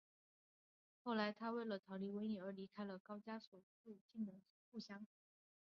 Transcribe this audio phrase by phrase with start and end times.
[1.03, 5.05] 后来他为了逃避瘟疫而离开了高加索附近的故乡。